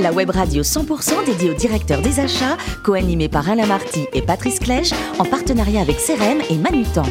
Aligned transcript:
La 0.00 0.12
web 0.12 0.30
radio 0.30 0.62
100% 0.62 1.24
dédiée 1.24 1.50
au 1.50 1.54
directeur 1.54 2.02
des 2.02 2.20
achats, 2.20 2.56
co-animée 2.82 3.28
par 3.28 3.48
Alain 3.48 3.66
Marty 3.66 4.06
et 4.12 4.22
Patrice 4.22 4.58
Clèche, 4.58 4.92
en 5.18 5.24
partenariat 5.24 5.80
avec 5.80 5.96
CRM 5.96 6.42
et 6.50 6.56
Manutan. 6.56 7.04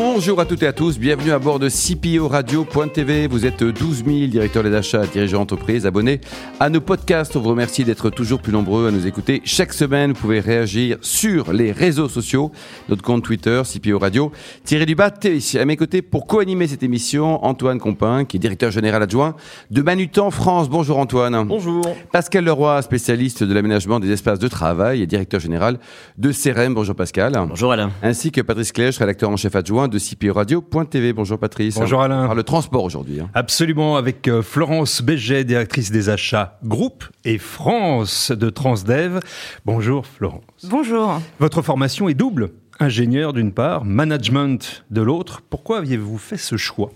Bonjour 0.00 0.38
à 0.38 0.44
toutes 0.44 0.62
et 0.62 0.68
à 0.68 0.72
tous, 0.72 0.96
bienvenue 0.96 1.32
à 1.32 1.40
bord 1.40 1.58
de 1.58 1.68
CPO 1.68 2.28
Radio.tv. 2.28 3.26
Vous 3.26 3.44
êtes 3.46 3.64
12 3.64 4.04
000 4.04 4.18
directeurs 4.28 4.62
des 4.62 4.72
achats, 4.72 5.04
dirigeants 5.04 5.40
d'entreprise, 5.40 5.86
abonnés 5.86 6.20
à 6.60 6.70
nos 6.70 6.80
podcasts. 6.80 7.34
On 7.34 7.40
vous 7.40 7.48
remercie 7.48 7.82
d'être 7.82 8.08
toujours 8.08 8.40
plus 8.40 8.52
nombreux 8.52 8.86
à 8.86 8.90
nous 8.92 9.08
écouter. 9.08 9.42
Chaque 9.44 9.72
semaine, 9.72 10.12
vous 10.12 10.20
pouvez 10.20 10.38
réagir 10.38 10.98
sur 11.00 11.52
les 11.52 11.72
réseaux 11.72 12.08
sociaux, 12.08 12.52
notre 12.88 13.02
compte 13.02 13.24
Twitter, 13.24 13.60
CPO 13.64 13.98
Radio, 13.98 14.30
tiré 14.62 14.86
du 14.86 14.94
bas 14.94 15.10
TV. 15.10 15.40
À 15.58 15.64
mes 15.64 15.76
côtés, 15.76 16.00
pour 16.00 16.28
co-animer 16.28 16.68
cette 16.68 16.84
émission, 16.84 17.44
Antoine 17.44 17.80
Compin, 17.80 18.24
qui 18.24 18.36
est 18.36 18.40
directeur 18.40 18.70
général 18.70 19.02
adjoint 19.02 19.34
de 19.72 19.82
Manutan 19.82 20.30
France. 20.30 20.68
Bonjour 20.68 20.98
Antoine. 20.98 21.44
Bonjour. 21.44 21.84
Pascal 22.12 22.44
Leroy, 22.44 22.82
spécialiste 22.82 23.42
de 23.42 23.52
l'aménagement 23.52 23.98
des 23.98 24.12
espaces 24.12 24.38
de 24.38 24.46
travail 24.46 25.02
et 25.02 25.08
directeur 25.08 25.40
général 25.40 25.80
de 26.18 26.30
CRM. 26.30 26.72
Bonjour 26.72 26.94
Pascal. 26.94 27.32
Bonjour 27.48 27.72
Alain. 27.72 27.90
Ainsi 28.00 28.30
que 28.30 28.42
Patrice 28.42 28.70
Clèche, 28.70 28.98
rédacteur 28.98 29.30
en 29.30 29.36
chef 29.36 29.56
adjoint 29.56 29.87
de 29.90 29.98
CPO 29.98 30.32
Radio.tv. 30.32 31.12
Bonjour 31.12 31.38
Patrice. 31.38 31.76
Bonjour 31.76 32.02
Alain. 32.02 32.24
On 32.24 32.26
parle 32.26 32.38
de 32.38 32.42
transport 32.42 32.84
aujourd'hui. 32.84 33.20
hein. 33.20 33.30
Absolument, 33.34 33.96
avec 33.96 34.28
euh, 34.28 34.42
Florence 34.42 35.02
Béget, 35.02 35.44
directrice 35.44 35.90
des 35.90 36.08
achats 36.08 36.58
groupe, 36.64 37.04
et 37.24 37.38
France 37.38 38.30
de 38.32 38.50
Transdev. 38.50 39.20
Bonjour 39.64 40.06
Florence. 40.06 40.42
Bonjour. 40.64 41.20
Votre 41.40 41.62
formation 41.62 42.08
est 42.08 42.14
double. 42.14 42.50
Ingénieur 42.80 43.32
d'une 43.32 43.52
part, 43.52 43.84
management 43.84 44.84
de 44.90 45.02
l'autre. 45.02 45.42
Pourquoi 45.50 45.78
aviez-vous 45.78 46.16
fait 46.18 46.36
ce 46.36 46.56
choix? 46.56 46.90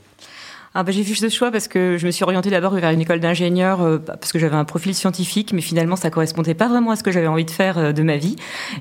Ah 0.74 0.84
bah, 0.84 0.90
j'ai 0.90 1.04
fait 1.04 1.14
ce 1.14 1.28
choix 1.28 1.50
parce 1.50 1.68
que 1.68 1.98
je 1.98 2.06
me 2.06 2.10
suis 2.10 2.24
orientée 2.24 2.48
d'abord 2.48 2.72
vers 2.72 2.90
une 2.90 3.00
école 3.02 3.20
d'ingénieur 3.20 3.82
euh, 3.82 3.98
parce 3.98 4.32
que 4.32 4.38
j'avais 4.38 4.56
un 4.56 4.64
profil 4.64 4.94
scientifique, 4.94 5.52
mais 5.52 5.60
finalement 5.60 5.96
ça 5.96 6.08
correspondait 6.08 6.54
pas 6.54 6.66
vraiment 6.66 6.92
à 6.92 6.96
ce 6.96 7.02
que 7.02 7.10
j'avais 7.10 7.26
envie 7.26 7.44
de 7.44 7.50
faire 7.50 7.76
euh, 7.76 7.92
de 7.92 8.02
ma 8.02 8.16
vie. 8.16 8.36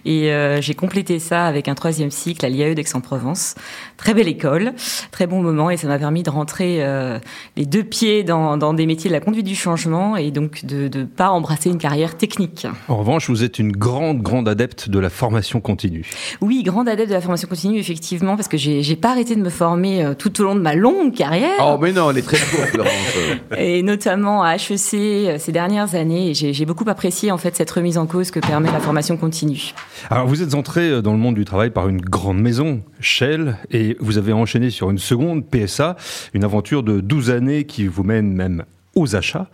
Et 0.06 0.31
euh, 0.31 0.61
j'ai 0.61 0.73
complété 0.73 1.20
ça 1.20 1.45
avec 1.45 1.67
un 1.67 1.75
troisième 1.75 2.09
cycle 2.09 2.45
à 2.45 2.50
l'IAE 2.50 2.75
d'Aix-en-Provence. 2.75 3.56
Très 3.98 4.14
belle 4.14 4.30
école, 4.30 4.72
très 5.11 5.28
bon 5.28 5.42
moment, 5.42 5.70
et 5.70 5.75
ça 5.75 5.89
m'a 5.89 6.00
permis 6.00 6.23
de 6.23 6.30
rentrer 6.30 6.78
euh, 6.80 7.20
les 7.58 7.66
deux 7.66 7.83
pieds 7.83 8.23
dans, 8.23 8.55
dans 8.55 8.73
des 8.73 8.86
métiers 8.86 9.09
de 9.09 9.14
la 9.14 9.20
conduite 9.20 9.45
du 9.45 9.55
changement 9.55 10.16
et 10.16 10.31
donc 10.31 10.64
de 10.64 10.89
ne 10.98 11.03
pas 11.03 11.30
embrasser 11.30 11.70
une 11.70 11.78
carrière 11.78 12.16
technique. 12.16 12.67
En 12.88 12.95
revanche, 12.95 13.30
vous 13.30 13.44
êtes 13.44 13.59
une 13.59 13.73
grande, 13.73 14.22
grande 14.22 14.48
adepte 14.48 14.88
de 14.88 14.98
la 14.98 15.09
formation 15.09 15.59
continue. 15.59 16.09
Oui, 16.39 16.64
grande 16.64 16.88
adepte 16.88 17.09
de 17.09 17.16
la 17.16 17.22
formation 17.22 17.50
continue, 17.50 17.80
effectivement, 17.80 18.38
parce 18.38 18.48
que 18.48 18.55
j'ai 18.55 18.95
pas 18.95 19.11
arrêté 19.11 19.36
de 19.36 19.42
me 19.42 19.50
former 19.50 20.14
tout 20.17 20.39
au 20.39 20.45
long 20.45 20.55
de 20.55 20.61
ma 20.61 20.73
longue 20.73 21.14
carrière. 21.14 21.52
Oh 21.59 21.81
mais 21.82 21.92
non, 21.92 22.12
elle 22.12 22.20
est 22.20 22.22
très 22.22 22.38
courte 22.38 22.70
Florence. 22.70 22.92
et 23.58 23.84
notamment 23.84 24.44
à 24.44 24.56
HEC 24.56 24.94
euh, 24.94 25.38
ces 25.40 25.52
dernières 25.52 25.96
années. 25.96 26.34
J'ai 26.34 26.66
beaucoup 26.66 26.88
apprécié 26.88 27.32
en 27.32 27.38
fait 27.38 27.56
cette 27.56 27.72
remise 27.72 27.98
en 27.98 28.06
cause 28.06 28.32
que 28.32 28.40
permet 28.40 28.72
la 28.72 28.80
formation 28.80 29.18
continue. 29.18 29.73
Alors, 30.10 30.28
vous 30.28 30.42
êtes 30.42 30.54
entré 30.54 30.90
euh, 30.90 31.02
dans 31.02 31.14
le 31.14 31.18
monde 31.18 31.36
du 31.36 31.46
travail 31.46 31.72
par 31.72 31.90
une 31.90 32.02
grande 32.02 32.40
maison, 32.40 32.82
Shell, 33.00 33.58
et 33.72 33.98
vous 34.00 34.18
avez 34.18 34.34
enchaîné 34.34 34.70
sur 34.70 34.90
une 34.92 34.98
seconde, 34.98 35.46
PSA, 35.46 35.96
une 36.34 36.44
aventure 36.44 36.84
de 36.84 37.00
12 37.00 37.32
années 37.32 37.66
qui 37.66 37.88
vous 37.88 38.04
mène 38.04 38.34
même 38.34 38.64
aux 38.95 39.16
achats. 39.16 39.48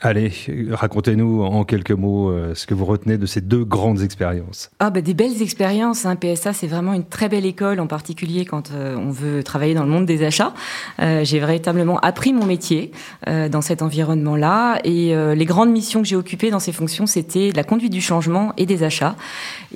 Allez, 0.00 0.32
racontez-nous 0.72 1.42
en 1.44 1.64
quelques 1.64 1.92
mots 1.92 2.28
euh, 2.28 2.54
ce 2.54 2.66
que 2.66 2.74
vous 2.74 2.84
retenez 2.84 3.16
de 3.16 3.26
ces 3.26 3.40
deux 3.40 3.64
grandes 3.64 4.02
expériences. 4.02 4.70
Ah 4.80 4.90
bah 4.90 5.00
des 5.00 5.14
belles 5.14 5.40
expériences. 5.40 6.04
Hein. 6.04 6.16
PSA 6.16 6.52
c'est 6.52 6.66
vraiment 6.66 6.94
une 6.94 7.04
très 7.04 7.28
belle 7.28 7.46
école, 7.46 7.78
en 7.78 7.86
particulier 7.86 8.44
quand 8.44 8.72
euh, 8.72 8.96
on 8.96 9.10
veut 9.10 9.44
travailler 9.44 9.72
dans 9.72 9.84
le 9.84 9.88
monde 9.88 10.04
des 10.04 10.24
achats. 10.24 10.52
Euh, 11.00 11.24
j'ai 11.24 11.38
véritablement 11.38 11.98
appris 12.00 12.32
mon 12.32 12.44
métier 12.44 12.90
dans 13.26 13.60
cet 13.60 13.82
environnement-là. 13.82 14.80
Et 14.84 15.14
les 15.34 15.44
grandes 15.44 15.70
missions 15.70 16.02
que 16.02 16.08
j'ai 16.08 16.16
occupées 16.16 16.50
dans 16.50 16.58
ces 16.58 16.72
fonctions, 16.72 17.06
c'était 17.06 17.52
la 17.54 17.64
conduite 17.64 17.92
du 17.92 18.00
changement 18.00 18.52
et 18.56 18.66
des 18.66 18.82
achats. 18.82 19.16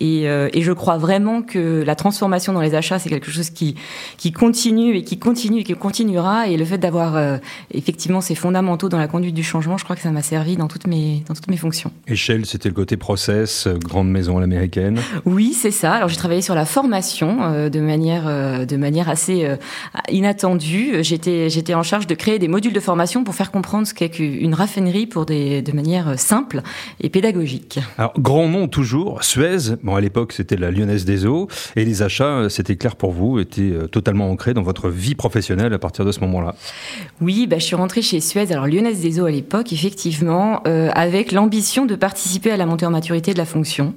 Et, 0.00 0.26
je 0.60 0.72
crois 0.72 0.98
vraiment 0.98 1.42
que 1.42 1.82
la 1.82 1.94
transformation 1.94 2.52
dans 2.52 2.60
les 2.60 2.74
achats, 2.74 2.98
c'est 2.98 3.08
quelque 3.08 3.30
chose 3.30 3.50
qui, 3.50 3.76
qui 4.16 4.32
continue 4.32 4.96
et 4.96 5.04
qui 5.04 5.18
continue 5.18 5.60
et 5.60 5.64
qui 5.64 5.74
continuera. 5.74 6.48
Et 6.48 6.56
le 6.56 6.64
fait 6.64 6.78
d'avoir 6.78 7.38
effectivement 7.70 8.20
ces 8.20 8.34
fondamentaux 8.34 8.88
dans 8.88 8.98
la 8.98 9.08
conduite 9.08 9.34
du 9.34 9.44
changement, 9.44 9.78
je 9.78 9.84
crois 9.84 9.96
que 9.96 10.02
ça 10.08 10.12
m'a 10.12 10.22
servi 10.22 10.56
dans 10.56 10.68
toutes 10.68 10.86
mes, 10.86 11.22
dans 11.28 11.34
toutes 11.34 11.48
mes 11.48 11.58
fonctions. 11.58 11.92
Shell, 12.10 12.46
c'était 12.46 12.70
le 12.70 12.74
côté 12.74 12.96
process, 12.96 13.66
euh, 13.66 13.74
grande 13.74 14.08
maison 14.08 14.38
à 14.38 14.40
l'américaine. 14.40 14.98
Oui, 15.26 15.52
c'est 15.52 15.70
ça. 15.70 15.92
Alors 15.92 16.08
j'ai 16.08 16.16
travaillé 16.16 16.40
sur 16.40 16.54
la 16.54 16.64
formation 16.64 17.42
euh, 17.42 17.68
de 17.68 17.78
manière 17.78 18.26
euh, 18.26 18.64
de 18.64 18.78
manière 18.78 19.10
assez 19.10 19.44
euh, 19.44 19.56
inattendue. 20.10 21.04
J'étais 21.04 21.50
j'étais 21.50 21.74
en 21.74 21.82
charge 21.82 22.06
de 22.06 22.14
créer 22.14 22.38
des 22.38 22.48
modules 22.48 22.72
de 22.72 22.80
formation 22.80 23.22
pour 23.22 23.34
faire 23.34 23.50
comprendre 23.50 23.86
ce 23.86 23.92
qu'est 23.92 24.08
qu'une 24.08 24.54
raffinerie 24.54 25.06
pour 25.06 25.26
des 25.26 25.60
de 25.60 25.72
manière 25.72 26.18
simple 26.18 26.62
et 27.02 27.10
pédagogique. 27.10 27.78
Alors, 27.98 28.14
grand 28.18 28.48
nom 28.48 28.66
toujours, 28.66 29.22
Suez. 29.24 29.76
Bon, 29.82 29.94
à 29.94 30.00
l'époque, 30.00 30.32
c'était 30.32 30.56
la 30.56 30.70
Lyonnaise 30.70 31.04
des 31.04 31.26
Eaux. 31.26 31.48
Et 31.76 31.84
les 31.84 32.00
achats, 32.00 32.48
c'était 32.48 32.76
clair 32.76 32.96
pour 32.96 33.12
vous, 33.12 33.40
étaient 33.40 33.74
totalement 33.92 34.30
ancrés 34.30 34.54
dans 34.54 34.62
votre 34.62 34.88
vie 34.88 35.14
professionnelle 35.14 35.74
à 35.74 35.78
partir 35.78 36.06
de 36.06 36.12
ce 36.12 36.20
moment-là. 36.20 36.54
Oui, 37.20 37.46
bah, 37.46 37.58
je 37.58 37.64
suis 37.64 37.76
rentrée 37.76 38.00
chez 38.00 38.20
Suez, 38.20 38.50
alors 38.52 38.66
Lyonnaise 38.66 39.02
des 39.02 39.20
Eaux 39.20 39.26
à 39.26 39.30
l'époque, 39.30 39.70
effectivement, 39.72 39.97
euh, 40.66 40.90
avec 40.94 41.32
l'ambition 41.32 41.86
de 41.86 41.94
participer 41.94 42.50
à 42.50 42.56
la 42.56 42.66
montée 42.66 42.86
en 42.86 42.90
maturité 42.90 43.32
de 43.32 43.38
la 43.38 43.44
fonction. 43.44 43.94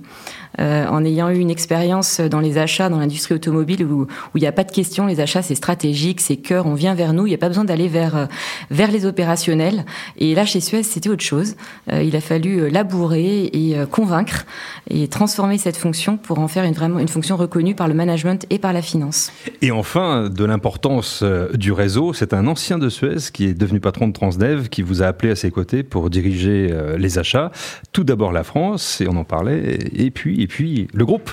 Euh, 0.60 0.86
en 0.88 1.06
ayant 1.06 1.30
eu 1.30 1.38
une 1.38 1.50
expérience 1.50 2.20
dans 2.20 2.42
les 2.42 2.58
achats, 2.58 2.90
dans 2.90 3.00
l'industrie 3.00 3.36
automobile, 3.36 3.86
où 3.86 4.08
il 4.36 4.42
n'y 4.42 4.48
a 4.48 4.52
pas 4.52 4.66
de 4.66 4.72
question, 4.72 5.06
les 5.06 5.22
achats 5.22 5.42
c'est 5.42 5.56
stratégique, 5.56 6.20
c'est 6.20 6.36
cœur, 6.36 6.66
on 6.66 6.74
vient 6.74 6.94
vers 6.94 7.14
nous, 7.14 7.26
il 7.26 7.30
n'y 7.30 7.36
a 7.36 7.38
pas 7.38 7.48
besoin 7.48 7.64
d'aller 7.64 7.88
vers 7.88 8.16
euh, 8.18 8.26
vers 8.70 8.92
les 8.92 9.06
opérationnels. 9.06 9.86
Et 10.18 10.36
là 10.36 10.46
chez 10.46 10.60
Suez 10.60 10.84
c'était 10.84 11.10
autre 11.10 11.24
chose. 11.24 11.56
Euh, 11.92 12.04
il 12.04 12.16
a 12.16 12.22
fallu 12.22 12.70
labourer 12.70 13.46
et 13.54 13.76
convaincre 13.90 14.46
et 14.90 15.08
transformer 15.08 15.58
cette 15.58 15.78
fonction 15.78 16.18
pour 16.18 16.40
en 16.40 16.48
faire 16.48 16.64
une 16.66 16.74
vraiment 16.74 17.00
une 17.00 17.08
fonction 17.08 17.38
reconnue 17.38 17.76
par 17.76 17.88
le 17.88 17.94
management 17.94 18.46
et 18.50 18.60
par 18.60 18.74
la 18.74 18.82
finance. 18.82 19.32
Et 19.62 19.72
enfin, 19.72 20.30
de 20.30 20.46
l'importance 20.46 21.24
du 21.54 21.72
réseau, 21.72 22.14
c'est 22.14 22.34
un 22.34 22.48
ancien 22.48 22.78
de 22.78 22.90
Suez 22.90 23.32
qui 23.32 23.46
est 23.46 23.54
devenu 23.54 23.80
patron 23.80 24.08
de 24.08 24.14
Transdev 24.14 24.70
qui 24.70 24.82
vous 24.82 25.02
a 25.02 25.06
appelé 25.06 25.32
à 25.32 25.36
ses 25.36 25.52
côtés 25.52 25.84
pour 25.84 26.10
diriger 26.10 26.74
les 26.98 27.20
achats. 27.20 27.52
Tout 27.92 28.04
d'abord 28.04 28.32
la 28.32 28.44
France, 28.44 29.02
et 29.02 29.08
on 29.08 29.16
en 29.16 29.24
parlait, 29.24 29.80
et 29.94 30.12
puis, 30.12 30.41
et 30.42 30.48
puis 30.48 30.88
le 30.94 31.06
groupe. 31.06 31.32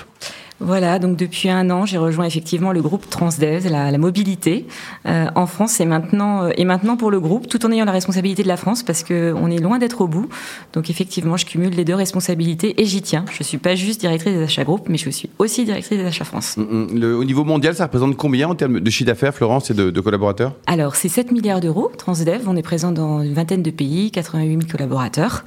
Voilà, 0.61 0.99
donc 0.99 1.15
depuis 1.15 1.49
un 1.49 1.69
an, 1.69 1.85
j'ai 1.85 1.97
rejoint 1.97 2.25
effectivement 2.25 2.73
le 2.73 2.81
groupe 2.81 3.09
Transdev, 3.09 3.69
la, 3.69 3.91
la 3.91 3.97
mobilité 3.97 4.65
euh, 5.05 5.27
en 5.33 5.47
France 5.47 5.79
et 5.79 5.85
maintenant 5.85 6.43
euh, 6.43 6.49
et 6.57 6.65
maintenant 6.65 6.97
pour 6.97 7.11
le 7.11 7.21
groupe, 7.21 7.47
tout 7.47 7.65
en 7.65 7.71
ayant 7.71 7.85
la 7.85 7.93
responsabilité 7.93 8.43
de 8.43 8.49
la 8.49 8.57
France 8.57 8.83
parce 8.83 9.03
que 9.03 9.33
on 9.37 9.49
est 9.49 9.59
loin 9.59 9.77
d'être 9.79 10.01
au 10.01 10.07
bout. 10.07 10.27
Donc 10.73 10.89
effectivement, 10.89 11.37
je 11.37 11.45
cumule 11.45 11.69
les 11.69 11.85
deux 11.85 11.95
responsabilités 11.95 12.81
et 12.81 12.85
j'y 12.85 13.01
tiens. 13.01 13.23
Je 13.31 13.41
suis 13.41 13.57
pas 13.57 13.75
juste 13.75 14.01
directrice 14.01 14.33
des 14.33 14.43
achats 14.43 14.65
groupe, 14.65 14.89
mais 14.89 14.97
je 14.97 15.09
suis 15.09 15.29
aussi 15.39 15.63
directrice 15.63 15.97
des 15.97 16.05
achats 16.05 16.25
France. 16.25 16.57
Mm, 16.57 16.61
mm. 16.63 16.99
Le- 16.99 17.15
au 17.15 17.23
niveau 17.23 17.45
mondial, 17.45 17.73
ça 17.73 17.85
représente 17.85 18.17
combien 18.17 18.49
en 18.49 18.55
termes 18.55 18.81
de 18.81 18.89
chiffre 18.89 19.07
d'affaires, 19.07 19.33
Florence, 19.33 19.71
et 19.71 19.73
de, 19.73 19.91
de 19.91 20.01
collaborateurs? 20.01 20.55
Alors, 20.67 20.97
c'est 20.97 21.07
7 21.07 21.31
milliards 21.31 21.61
d'euros, 21.61 21.89
Transdev. 21.97 22.41
On 22.47 22.57
est 22.57 22.61
présent 22.63 22.91
dans 22.91 23.21
une 23.21 23.33
vingtaine 23.33 23.63
de 23.63 23.71
pays, 23.71 24.11
88 24.11 24.49
000 24.49 24.61
collaborateurs. 24.69 25.45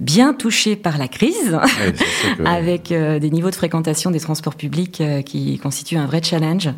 Bien 0.00 0.32
touchés 0.32 0.76
par 0.76 0.96
la 0.96 1.08
crise, 1.08 1.50
Ouais, 1.52 1.92
que- 2.38 2.44
avec 2.46 2.92
euh, 2.92 3.18
des 3.18 3.30
niveaux 3.30 3.50
de 3.50 3.54
fréquentation 3.56 4.12
des 4.12 4.20
transports 4.20 4.54
publics 4.54 5.00
euh, 5.00 5.22
qui 5.22 5.58
constituent 5.58 5.96
un 5.96 6.06
vrai 6.06 6.22
challenge, 6.22 6.68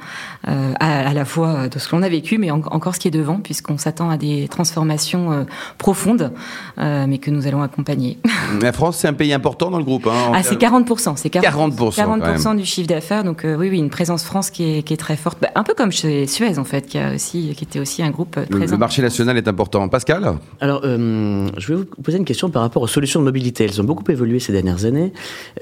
euh, 0.48 0.72
à, 0.80 1.08
à 1.08 1.12
la 1.12 1.26
fois 1.26 1.68
de 1.68 1.78
ce 1.78 1.86
que 1.86 1.96
l'on 1.96 2.02
a 2.02 2.08
vécu, 2.08 2.38
mais 2.38 2.50
en- 2.50 2.62
encore 2.70 2.94
ce 2.94 3.00
qui 3.00 3.08
est 3.08 3.10
devant, 3.10 3.36
puisqu'on 3.36 3.76
s'attend 3.76 4.08
à 4.08 4.16
des 4.16 4.48
transformations 4.48 5.32
euh, 5.32 5.44
profondes, 5.76 6.32
euh, 6.78 7.04
mais 7.06 7.18
que 7.18 7.30
nous 7.30 7.46
allons 7.46 7.60
accompagner. 7.62 8.16
La 8.62 8.72
France, 8.72 8.96
c'est 8.96 9.08
un 9.08 9.12
pays 9.12 9.34
important 9.34 9.70
dans 9.70 9.78
le 9.78 9.84
groupe. 9.84 10.06
Hein, 10.06 10.28
en 10.30 10.32
Ah, 10.34 10.42
c'est 10.42 10.56
termes- 10.56 10.82
40%, 10.82 11.16
c'est 11.16 11.28
40%, 11.28 11.42
40%, 11.76 12.04
quand 12.06 12.18
40% 12.18 12.56
du 12.56 12.64
chiffre 12.64 12.88
d'affaires. 12.88 13.22
Donc 13.22 13.44
euh, 13.44 13.54
oui, 13.54 13.68
oui, 13.68 13.78
une 13.78 13.90
présence 13.90 14.24
France 14.24 14.48
qui 14.50 14.78
est, 14.78 14.82
qui 14.82 14.94
est 14.94 14.96
très 14.96 15.16
forte, 15.16 15.38
Bah, 15.42 15.48
un 15.56 15.62
peu 15.62 15.74
comme 15.74 15.92
chez 15.92 16.26
Suez 16.26 16.58
en 16.58 16.64
fait, 16.64 16.86
qui 16.86 16.96
a 16.98 17.14
aussi, 17.14 17.52
qui 17.54 17.64
était 17.64 17.80
aussi 17.80 18.02
un 18.02 18.10
groupe 18.10 18.36
euh, 18.38 18.46
le, 18.48 18.60
très 18.60 18.66
le 18.68 18.78
marché 18.78 19.02
national 19.02 19.36
est 19.36 19.46
important. 19.46 19.86
Pascal 19.90 20.36
Alors, 20.62 20.80
euh, 20.84 21.48
je 21.58 21.68
vais 21.68 21.74
vous 21.74 22.02
poser 22.02 22.16
une 22.16 22.24
question 22.24 22.48
par 22.48 22.62
rapport 22.62 22.80
aux 22.82 22.86
solutions 22.86 23.09
de 23.18 23.24
mobilité. 23.24 23.64
Elles 23.64 23.80
ont 23.80 23.84
beaucoup 23.84 24.04
évolué 24.10 24.38
ces 24.38 24.52
dernières 24.52 24.84
années, 24.84 25.12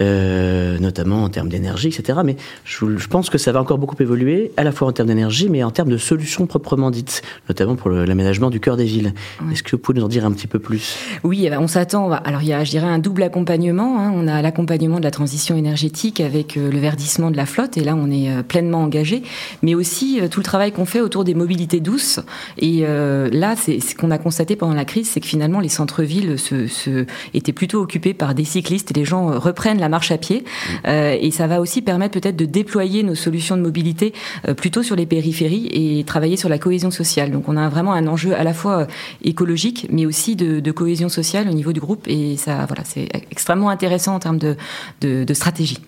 euh, 0.01 0.79
notamment 0.79 1.25
en 1.25 1.29
termes 1.31 1.49
d'énergie, 1.49 1.89
etc. 1.89 2.21
Mais 2.25 2.37
je, 2.65 2.97
je 2.97 3.09
pense 3.09 3.31
que 3.31 3.39
ça 3.39 3.53
va 3.53 3.61
encore 3.61 3.79
beaucoup 3.79 3.97
évoluer, 4.01 4.53
à 4.57 4.65
la 4.65 4.73
fois 4.73 4.89
en 4.89 4.93
termes 4.93 5.09
d'énergie, 5.09 5.49
mais 5.49 5.63
en 5.65 5.71
termes 5.71 5.89
de 5.89 5.97
solutions 5.97 6.47
proprement 6.47 6.91
dites, 6.91 7.23
notamment 7.49 7.77
pour 7.77 7.91
l'aménagement 7.91 8.51
du 8.51 8.61
cœur 8.61 8.77
des 8.77 8.85
villes. 8.85 9.15
Est-ce 9.51 9.63
que 9.63 9.73
vous 9.73 9.79
pouvez 9.79 9.99
nous 9.99 10.05
en 10.05 10.09
dire 10.09 10.27
un 10.27 10.33
petit 10.33 10.47
peu 10.47 10.59
plus? 10.59 10.97
Oui, 11.25 11.43
eh 11.45 11.51
ben, 11.51 11.59
on 11.61 11.69
s'attend. 11.69 12.11
Alors 12.13 12.43
il 12.43 12.49
y 12.49 12.53
a, 12.53 12.65
je 12.65 12.71
dirais, 12.71 12.87
un 12.87 12.99
double 12.99 13.23
accompagnement. 13.23 14.01
hein. 14.01 14.13
On 14.15 14.27
a 14.29 14.43
l'accompagnement 14.43 14.99
de 14.99 15.05
la 15.05 15.11
transition 15.11 15.57
énergétique 15.57 16.21
avec 16.21 16.57
euh, 16.57 16.71
le 16.71 16.79
verdissement 16.79 17.31
de 17.31 17.37
la 17.37 17.47
flotte, 17.47 17.77
et 17.77 17.85
là 17.85 17.95
on 17.97 18.11
est 18.11 18.31
euh, 18.31 18.43
pleinement 18.43 18.83
engagé, 18.83 19.23
mais 19.63 19.75
aussi 19.75 20.21
tout 20.31 20.41
le 20.41 20.45
travail 20.45 20.73
qu'on 20.73 20.85
fait 20.85 21.01
autour 21.01 21.25
des 21.25 21.35
mobilités 21.35 21.81
douces. 21.81 22.21
Et 22.59 22.81
euh, 22.83 23.29
là, 23.33 23.55
c'est 23.57 23.81
ce 23.81 23.95
qu'on 23.95 24.11
a 24.11 24.19
constaté 24.19 24.57
pendant 24.57 24.75
la 24.75 24.85
crise, 24.85 25.11
c'est 25.11 25.21
que 25.21 25.27
finalement 25.27 25.61
les 25.61 25.69
centres-villes 25.69 26.39
se, 26.39 26.67
se 26.67 27.07
était 27.39 27.53
plutôt 27.53 27.81
occupé 27.81 28.15
par 28.15 28.35
des 28.35 28.45
cyclistes 28.45 28.91
et 28.91 28.95
les 28.95 29.05
gens 29.05 29.39
reprennent 29.39 29.81
la 29.81 29.89
marche 29.89 30.11
à 30.11 30.19
pied. 30.19 30.45
et 30.85 31.31
ça 31.31 31.47
va 31.47 31.61
aussi 31.61 31.83
permettre 31.83 32.21
peut-être 32.21 32.37
de 32.37 32.45
déployer 32.45 33.03
nos 33.03 33.15
solutions 33.15 33.57
de 33.57 33.63
mobilité 33.63 34.13
plutôt 34.57 34.83
sur 34.83 34.97
les 34.97 35.07
périphéries 35.07 35.69
et 35.73 36.05
travailler 36.05 36.37
sur 36.37 36.49
la 36.49 36.59
cohésion 36.59 36.91
sociale. 36.91 37.31
Donc 37.31 37.49
on 37.49 37.57
a 37.57 37.69
vraiment 37.69 37.93
un 37.93 38.07
enjeu 38.07 38.35
à 38.35 38.45
la 38.45 38.55
fois 38.55 38.87
écologique, 39.23 39.87
mais 39.91 40.07
aussi 40.07 40.37
de, 40.37 40.71
cohésion 40.71 41.09
sociale 41.09 41.49
au 41.49 41.55
niveau 41.55 41.73
du 41.73 41.81
groupe. 41.81 42.07
Et 42.07 42.37
ça, 42.37 42.65
voilà, 42.67 42.85
c'est 42.85 43.09
extrêmement 43.31 43.71
intéressant 43.71 44.15
en 44.15 44.19
termes 44.19 44.39
de, 44.39 44.57
de 45.01 45.35
stratégie. 45.35 45.79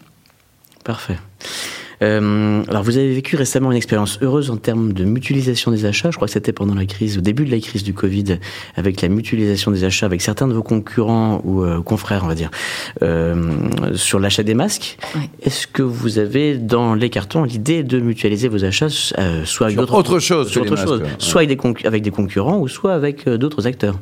Parfait. 0.85 1.19
Euh, 2.03 2.63
alors, 2.69 2.83
vous 2.83 2.97
avez 2.97 3.15
vécu 3.15 3.37
récemment 3.37 3.71
une 3.71 3.77
expérience 3.77 4.19
heureuse 4.23 4.51
en 4.51 4.57
termes 4.57 4.93
de 4.93 5.05
mutualisation 5.05 5.71
des 5.71 5.85
achats. 5.85 6.11
Je 6.11 6.17
crois 6.17 6.29
que 6.29 6.33
c'était 6.33 6.53
pendant 6.53 6.75
la 6.75 6.87
crise, 6.87 7.19
au 7.19 7.21
début 7.21 7.45
de 7.45 7.51
la 7.51 7.61
crise 7.61 7.83
du 7.83 7.93
Covid, 7.93 8.39
avec 8.77 9.03
la 9.03 9.09
mutualisation 9.09 9.71
des 9.71 9.85
achats 9.85 10.07
avec 10.07 10.23
certains 10.23 10.49
de 10.49 10.55
vos 10.55 10.63
concurrents 10.63 11.41
ou 11.45 11.63
euh, 11.63 11.81
confrères, 11.83 12.23
on 12.25 12.29
va 12.29 12.35
dire, 12.35 12.51
euh, 13.03 13.35
sur 13.95 14.19
l'achat 14.19 14.43
des 14.43 14.55
masques. 14.55 14.99
Est-ce 15.43 15.67
que 15.67 15.83
vous 15.83 16.19
avez 16.19 16.57
dans 16.57 16.95
les 16.95 17.11
cartons 17.11 17.45
l'idée 17.45 17.83
de 17.83 18.01
mutualiser 18.01 18.49
vos 18.49 18.65
achats, 18.65 18.89
euh, 19.19 19.45
soit 19.45 19.67
avec 19.67 19.79
d'autres 19.79 19.95
autre 19.95 20.19
chose, 20.19 20.49
sur 20.49 20.63
autre 20.63 20.77
chose, 20.77 21.03
soit 21.19 21.43
avec 21.43 21.61
des, 21.61 21.87
avec 21.87 22.03
des 22.03 22.11
concurrents 22.11 22.59
ou 22.59 22.69
soit 22.69 22.95
avec 22.95 23.27
euh, 23.27 23.37
d'autres 23.37 23.67
acteurs? 23.67 23.99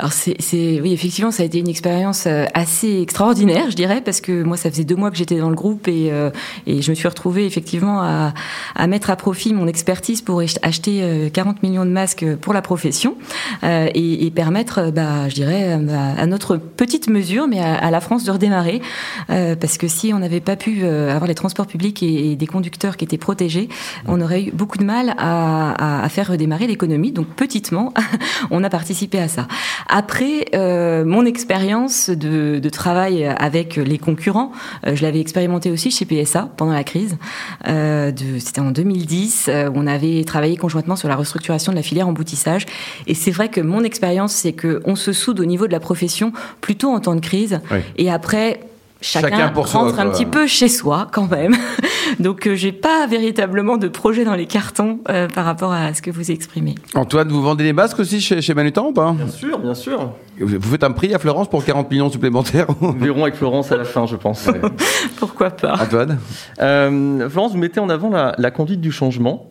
Alors 0.00 0.14
c'est, 0.14 0.80
oui, 0.80 0.94
effectivement, 0.94 1.30
ça 1.30 1.42
a 1.42 1.46
été 1.46 1.58
une 1.58 1.68
expérience 1.68 2.24
euh, 2.26 2.46
assez 2.54 3.02
extraordinaire, 3.02 3.70
je 3.70 3.76
dirais, 3.76 4.00
parce 4.02 4.22
que 4.22 4.42
moi, 4.42 4.56
ça 4.56 4.70
faisait 4.70 4.84
deux 4.84 4.96
mois 4.96 5.10
que 5.10 5.16
j'étais 5.18 5.36
dans 5.36 5.50
le 5.50 5.54
groupe 5.54 5.88
et, 5.88 6.10
euh, 6.10 6.30
et 6.66 6.80
je 6.80 6.88
me 6.88 6.94
suis 6.94 7.06
retrouvée 7.06 7.44
effectivement 7.44 8.00
à, 8.00 8.32
à, 8.74 8.86
mettre 8.86 9.10
à 9.10 9.16
profit 9.16 9.52
mon 9.52 9.66
expertise 9.66 10.22
pour 10.22 10.40
acheter 10.62 11.30
40 11.34 11.56
euh, 11.56 11.68
millions 11.68 11.84
de 11.84 11.90
masques 11.90 12.24
pour 12.36 12.54
la 12.54 12.62
profession 12.62 13.14
et, 13.62 14.26
et, 14.26 14.30
permettre, 14.30 14.90
bah, 14.90 15.28
je 15.28 15.34
dirais, 15.34 15.78
à 16.18 16.26
notre 16.26 16.56
petite 16.56 17.10
mesure, 17.10 17.46
mais 17.46 17.60
à, 17.60 17.90
la 17.90 18.00
France 18.00 18.24
de 18.24 18.30
redémarrer, 18.30 18.80
parce 19.28 19.76
que 19.76 19.86
si 19.86 20.14
on 20.14 20.18
n'avait 20.18 20.40
pas 20.40 20.56
pu 20.56 20.86
avoir 20.86 21.26
les 21.26 21.34
transports 21.34 21.66
publics 21.66 22.02
et, 22.02 22.36
des 22.36 22.46
conducteurs 22.46 22.96
qui 22.96 23.04
étaient 23.04 23.18
protégés, 23.18 23.68
on 24.06 24.20
aurait 24.22 24.44
eu 24.44 24.50
beaucoup 24.52 24.78
de 24.78 24.84
mal 24.84 25.14
à, 25.18 26.04
à 26.04 26.08
faire 26.08 26.28
redémarrer 26.28 26.66
l'économie. 26.66 27.12
Donc 27.12 27.26
petitement, 27.28 27.92
on 28.50 28.64
a 28.64 28.70
participé 28.70 29.18
à 29.18 29.28
ça. 29.28 29.46
Après, 29.92 30.46
euh, 30.54 31.04
mon 31.04 31.24
expérience 31.24 32.10
de, 32.10 32.60
de, 32.60 32.68
travail 32.68 33.24
avec 33.24 33.74
les 33.74 33.98
concurrents, 33.98 34.52
euh, 34.86 34.94
je 34.94 35.02
l'avais 35.02 35.20
expérimenté 35.20 35.72
aussi 35.72 35.90
chez 35.90 36.04
PSA 36.04 36.48
pendant 36.56 36.72
la 36.72 36.84
crise. 36.84 37.18
Euh, 37.66 38.12
C'était 38.38 38.60
en 38.60 38.70
2010. 38.70 39.46
Euh, 39.48 39.68
on 39.74 39.88
avait 39.88 40.22
travaillé 40.22 40.56
conjointement 40.56 40.94
sur 40.94 41.08
la 41.08 41.16
restructuration 41.16 41.72
de 41.72 41.76
la 41.76 41.82
filière 41.82 42.06
emboutissage. 42.06 42.66
Et 43.08 43.14
c'est 43.14 43.32
vrai 43.32 43.48
que 43.48 43.60
mon 43.60 43.82
expérience, 43.82 44.32
c'est 44.32 44.52
qu'on 44.52 44.94
se 44.94 45.12
soude 45.12 45.40
au 45.40 45.44
niveau 45.44 45.66
de 45.66 45.72
la 45.72 45.80
profession 45.80 46.32
plutôt 46.60 46.90
en 46.90 47.00
temps 47.00 47.16
de 47.16 47.20
crise. 47.20 47.60
Et 47.96 48.12
après, 48.12 48.60
chacun, 49.00 49.52
rentre 49.54 49.98
un 49.98 50.10
petit 50.10 50.26
peu 50.26 50.46
chez 50.46 50.68
soi 50.68 51.08
quand 51.12 51.30
même. 51.30 51.56
Donc 52.18 52.46
euh, 52.46 52.54
j'ai 52.54 52.72
pas 52.72 53.06
véritablement 53.06 53.76
de 53.76 53.88
projet 53.88 54.24
dans 54.24 54.34
les 54.34 54.46
cartons 54.46 55.00
euh, 55.08 55.28
par 55.28 55.44
rapport 55.44 55.72
à 55.72 55.94
ce 55.94 56.02
que 56.02 56.10
vous 56.10 56.30
exprimez. 56.30 56.74
Antoine, 56.94 57.28
vous 57.28 57.42
vendez 57.42 57.64
des 57.64 57.72
masques 57.72 58.00
aussi 58.00 58.20
chez, 58.20 58.42
chez 58.42 58.54
Manutan 58.54 58.88
ou 58.88 58.92
pas? 58.92 59.12
Bien 59.12 59.28
sûr, 59.28 59.58
bien 59.58 59.74
sûr. 59.74 60.12
Vous 60.38 60.70
faites 60.70 60.84
un 60.84 60.92
prix 60.92 61.14
à 61.14 61.18
Florence 61.18 61.48
pour 61.48 61.64
40 61.64 61.90
millions 61.90 62.10
supplémentaires 62.10 62.66
Nous 62.80 62.92
verrons 62.92 63.22
avec 63.22 63.36
Florence 63.36 63.70
à 63.72 63.76
la 63.76 63.84
fin, 63.84 64.06
je 64.06 64.16
pense. 64.16 64.48
Pourquoi 65.18 65.50
pas 65.50 65.74
Antoine? 65.74 66.18
Euh, 66.60 67.28
Florence, 67.28 67.52
vous 67.52 67.58
mettez 67.58 67.80
en 67.80 67.88
avant 67.88 68.10
la, 68.10 68.34
la 68.38 68.50
conduite 68.50 68.80
du 68.80 68.92
changement. 68.92 69.50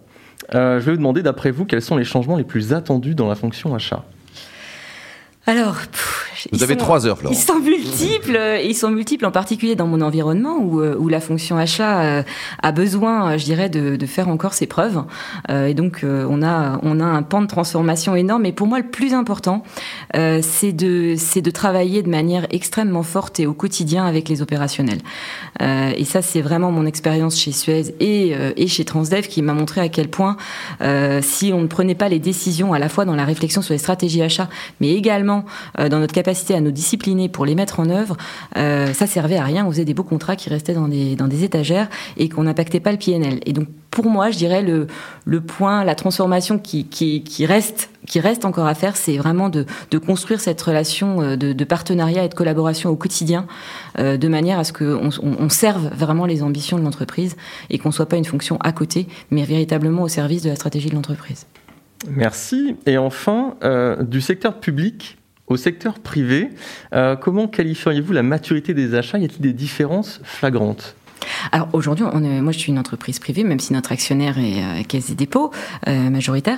Euh, 0.56 0.80
je 0.80 0.86
vais 0.86 0.92
vous 0.92 0.98
demander, 0.98 1.22
d'après 1.22 1.52
vous, 1.52 1.66
quels 1.66 1.82
sont 1.82 1.98
les 1.98 2.04
changements 2.04 2.38
les 2.38 2.44
plus 2.44 2.74
attendus 2.74 3.16
dans 3.16 3.28
la 3.28 3.36
fonction 3.36 3.76
achat? 3.76 4.04
Alors, 5.46 5.78
vous 6.52 6.64
avez 6.64 6.78
trois 6.78 7.06
heures, 7.06 7.18
Florence. 7.18 7.40
Ils 7.40 7.46
sont 7.46 7.60
multiples, 7.60 8.36
euh, 8.36 8.62
ils 8.62 8.76
sont 8.76 8.90
multiples, 8.90 9.26
en 9.26 9.32
particulier 9.32 9.76
dans 9.76 9.88
mon 9.88 10.02
environnement 10.02 10.58
où, 10.58 10.82
euh, 10.82 10.96
où 10.98 11.10
la 11.10 11.20
fonction 11.20 11.58
achat 11.58 12.02
euh, 12.02 12.24
a 12.64 12.72
besoin, 12.72 13.38
je 13.38 13.46
dirais, 13.46 13.70
de, 13.70 13.96
de 13.96 14.06
faire 14.06 14.30
encore 14.30 14.54
ses 14.54 14.68
preuves. 14.68 15.04
Et 15.50 15.74
donc, 15.74 16.04
on 16.04 16.42
a, 16.44 16.80
on 16.84 17.00
a 17.00 17.06
un 17.06 17.24
pan 17.24 17.42
de 17.42 17.48
transformation 17.48 18.16
énorme. 18.16 18.46
Et 18.46 18.52
pour 18.52 18.68
moi, 18.68 18.80
le 18.80 18.88
plus 18.88 19.14
important, 19.14 19.64
c'est 20.14 20.72
de, 20.72 21.16
c'est 21.18 21.42
de 21.42 21.52
travailler 21.52 22.04
de 22.04 22.10
manière 22.10 22.46
extrêmement 22.52 23.04
forte 23.04 23.40
et 23.40 23.48
au 23.48 23.54
quotidien 23.54 24.06
avec 24.06 24.30
les 24.30 24.42
opérationnels. 24.42 25.00
Et 25.60 26.06
ça, 26.06 26.22
c'est 26.22 26.42
vraiment 26.42 26.72
mon 26.72 26.86
expérience 26.86 27.40
chez 27.40 27.52
Suez 27.52 27.96
et, 28.00 28.36
et 28.56 28.68
chez 28.68 28.86
Transdev 28.86 29.28
qui 29.28 29.42
m'a 29.42 29.54
montré 29.54 29.82
à 29.82 29.90
quel 29.90 30.10
point, 30.10 30.38
si 31.22 31.52
on 31.54 31.62
ne 31.62 31.68
prenait 31.68 31.96
pas 31.96 32.10
les 32.10 32.20
décisions 32.20 32.74
à 32.74 32.80
la 32.80 32.90
fois 32.90 33.06
dans 33.06 33.16
la 33.16 33.26
réflexion 33.26 33.62
sur 33.62 33.74
les 33.74 33.80
stratégies 33.80 34.22
achats, 34.22 34.50
mais 34.80 34.94
également 34.94 35.46
euh, 35.80 35.90
dans 35.90 36.00
notre 36.00 36.14
capacité 36.14 36.29
à 36.30 36.62
nous 36.62 36.72
discipliner 36.72 37.30
pour 37.30 37.46
les 37.46 37.56
mettre 37.56 37.80
en 37.80 37.90
œuvre, 37.90 38.18
euh, 38.58 38.94
ça 38.94 39.08
servait 39.08 39.38
à 39.38 39.44
rien. 39.44 39.66
On 39.66 39.72
faisait 39.72 39.86
des 39.86 39.94
beaux 39.94 40.04
contrats 40.04 40.36
qui 40.36 40.50
restaient 40.50 40.74
dans 40.74 40.88
des, 40.88 41.44
étagères 41.44 41.90
et 42.18 42.30
qu'on 42.30 42.44
n'impactait 42.44 42.80
pas 42.80 42.92
le 42.92 42.98
PNL. 42.98 43.40
Et 43.46 43.54
donc, 43.54 43.68
pour 43.92 44.06
moi, 44.10 44.30
je 44.30 44.38
dirais 44.38 44.62
le, 44.62 44.88
le 45.26 45.42
point, 45.42 45.84
la 45.84 45.96
transformation 45.96 46.60
qui, 46.60 46.86
reste 47.46 47.90
qui 48.06 48.20
reste 48.20 48.46
encore 48.46 48.68
à 48.68 48.74
faire, 48.76 48.96
c'est 48.96 49.18
vraiment 49.18 49.50
de, 49.50 49.66
construire 50.06 50.40
cette 50.40 50.62
relation 50.62 51.22
euh, 51.22 51.36
de, 51.36 51.64
partenariat 51.64 52.26
et 52.26 52.30
de 52.30 52.34
collaboration 52.34 52.90
au 52.90 52.96
quotidien, 52.96 53.46
euh, 53.98 54.18
de 54.18 54.28
manière 54.28 54.60
à 54.60 54.64
ce 54.64 54.74
qu'on 54.74 55.10
on, 55.22 55.36
on 55.40 55.50
serve 55.50 55.90
vraiment 55.96 56.26
les 56.26 56.44
ambitions 56.44 56.78
de 56.78 56.84
l'entreprise 56.84 57.36
et 57.70 57.78
qu'on 57.78 57.92
soit 57.92 58.08
pas 58.08 58.18
une 58.18 58.26
fonction 58.26 58.58
à 58.62 58.72
côté, 58.72 59.08
mais 59.32 59.44
véritablement 59.44 60.04
au 60.04 60.08
service 60.08 60.44
de 60.44 60.50
la 60.50 60.56
stratégie 60.56 60.90
de 60.90 60.96
l'entreprise. 60.96 61.46
Merci. 62.08 62.76
Et 62.86 62.98
enfin, 62.98 63.56
euh, 63.64 64.04
du 64.04 64.22
secteur 64.22 64.60
public, 64.60 65.18
au 65.50 65.58
secteur 65.58 66.00
privé, 66.00 66.50
euh, 66.94 67.16
comment 67.16 67.48
qualifieriez-vous 67.48 68.14
la 68.14 68.24
maturité 68.24 68.74
des 68.74 68.96
achats? 68.96 69.18
Y 69.18 69.26
a-t-il 69.26 69.42
des 69.42 69.54
différences 69.54 70.22
flagrantes? 70.24 70.96
Alors 71.52 71.70
aujourd'hui, 71.74 72.06
moi 72.06 72.52
je 72.52 72.60
suis 72.60 72.72
une 72.72 72.80
entreprise 72.80 73.20
privée, 73.20 73.44
même 73.44 73.60
si 73.60 73.74
notre 73.74 73.92
actionnaire 73.92 74.38
est 74.38 74.62
euh, 74.62 74.84
Caisse 74.88 75.08
des 75.10 75.16
dépôts 75.16 75.52
euh, 75.88 76.10
majoritaire. 76.10 76.58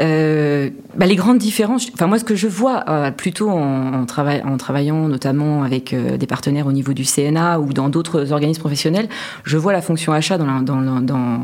Euh, 0.00 0.70
bah, 0.96 1.06
les 1.06 1.16
grandes 1.16 1.38
différences, 1.38 1.88
enfin 1.94 2.06
moi 2.06 2.18
ce 2.18 2.24
que 2.24 2.34
je 2.34 2.48
vois 2.48 2.84
euh, 2.88 3.10
plutôt 3.10 3.50
en, 3.50 4.04
travaillant 4.06 5.08
notamment 5.08 5.62
avec 5.62 5.92
euh, 5.92 6.16
des 6.16 6.26
partenaires 6.26 6.66
au 6.66 6.72
niveau 6.72 6.92
du 6.92 7.04
CNA 7.04 7.60
ou 7.60 7.72
dans 7.72 7.88
d'autres 7.88 8.32
organismes 8.32 8.60
professionnels, 8.60 9.08
je 9.44 9.56
vois 9.56 9.72
la 9.72 9.82
fonction 9.82 10.12
achat 10.12 10.38
dans, 10.38 10.62
dans 10.62 11.40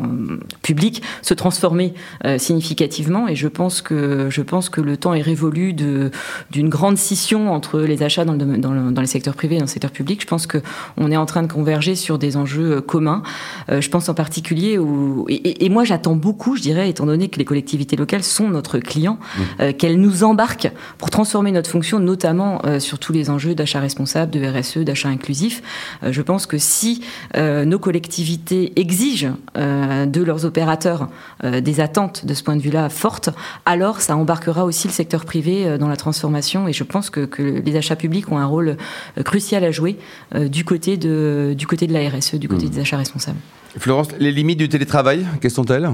public 0.63 1.03
se 1.23 1.35
transformer 1.35 1.95
significativement 2.39 3.29
et 3.29 3.37
je 3.37 3.49
pense 3.49 3.83
que 3.83 4.29
je 4.31 4.43
pense 4.43 4.69
que 4.69 4.81
le 4.81 4.97
temps 4.97 5.15
est 5.15 5.23
révolu 5.23 5.73
d'une 5.73 6.69
grande 6.69 6.97
scission 6.97 7.53
entre 7.53 7.81
les 7.81 8.03
achats 8.03 8.25
dans 8.25 8.35
le, 8.35 8.59
dans 8.59 8.73
le, 8.73 8.91
dans 8.91 9.01
le 9.01 9.07
secteur 9.07 9.35
privé 9.35 9.57
et 9.57 9.59
dans 9.59 9.65
le 9.65 9.71
secteur 9.71 9.91
public. 9.91 10.21
Je 10.23 10.27
pense 10.27 10.47
que 10.47 10.59
on 10.97 11.11
est 11.11 11.17
en 11.17 11.27
train 11.27 11.43
de 11.43 11.53
converger 11.53 11.95
sur 11.95 12.19
des 12.19 12.37
enjeux 12.37 12.76
euh, 12.77 12.81
commun. 12.81 13.23
Euh, 13.71 13.81
je 13.81 13.91
pense 13.91 14.09
en 14.09 14.15
particulier 14.15 14.79
où, 14.79 15.27
et, 15.29 15.65
et 15.65 15.69
moi 15.69 15.85
j'attends 15.85 16.17
beaucoup, 16.17 16.57
je 16.57 16.63
dirais, 16.63 16.89
étant 16.89 17.07
donné 17.07 17.29
que 17.29 17.39
les 17.39 17.45
collectivités 17.45 17.97
locales 17.97 18.23
sont 18.23 18.49
notre 18.49 18.79
client, 18.79 19.19
mmh. 19.19 19.41
euh, 19.61 19.73
qu'elles 19.73 20.01
nous 20.01 20.25
embarquent 20.25 20.71
pour 20.99 21.11
transformer 21.11 21.53
notre 21.53 21.71
fonction, 21.71 21.99
notamment 21.99 22.61
euh, 22.65 22.81
sur 22.81 22.99
tous 22.99 23.13
les 23.13 23.31
enjeux 23.31 23.55
d'achat 23.55 23.81
responsable, 23.81 24.31
de 24.31 24.47
RSE, 24.47 24.79
d'achat 24.79 25.09
inclusif. 25.09 25.63
Je 26.03 26.23
pense 26.23 26.47
que 26.47 26.59
si 26.59 27.03
nos 27.37 27.79
collectivités 27.79 28.73
exigent 28.77 29.35
de 29.55 30.23
leurs 30.23 30.45
opérateurs 30.45 31.09
des 31.43 31.81
attentes 31.81 32.27
de 32.27 32.35
ce 32.35 32.43
point 32.43 32.57
de 32.57 32.61
vue-là 32.61 32.89
fortes, 32.89 33.31
alors 33.65 34.01
ça 34.01 34.17
embarquera 34.17 34.65
aussi 34.65 34.89
le 34.89 34.93
secteur 34.93 35.25
privé 35.25 35.79
dans 35.79 35.89
la 35.89 35.97
transformation. 35.97 36.69
Et 36.69 36.73
je 36.73 36.85
pense 36.85 37.11
que, 37.11 37.21
que 37.21 37.43
les 37.43 37.77
achats 37.77 37.97
publics 37.97 38.31
ont 38.31 38.39
un 38.39 38.47
rôle 38.47 38.77
crucial 39.25 39.65
à 39.65 39.71
jouer 39.71 39.99
du 40.35 40.65
côté 40.65 40.97
de 40.97 41.55
du 41.57 41.67
côté 41.67 41.87
de 41.87 41.93
la 41.93 42.09
RSE, 42.09 42.35
du 42.35 42.49
côté 42.49 42.66
mmh. 42.66 42.66
Des 42.71 42.81
achats 42.81 42.97
responsables. 42.97 43.39
Florence, 43.79 44.09
les 44.19 44.33
limites 44.33 44.59
du 44.59 44.69
télétravail, 44.69 45.27
quelles 45.41 45.51
sont-elles 45.51 45.91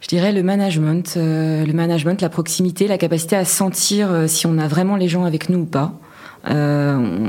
je 0.00 0.08
dirais 0.08 0.32
le 0.32 0.42
management, 0.42 1.14
euh, 1.18 1.64
le 1.64 1.72
management, 1.74 2.20
la 2.22 2.30
proximité, 2.30 2.88
la 2.88 2.96
capacité 2.96 3.36
à 3.36 3.44
sentir 3.44 4.10
euh, 4.10 4.26
si 4.26 4.46
on 4.46 4.56
a 4.56 4.66
vraiment 4.66 4.96
les 4.96 5.08
gens 5.08 5.24
avec 5.24 5.50
nous 5.50 5.60
ou 5.60 5.66
pas. 5.66 5.92
Euh, 6.48 7.28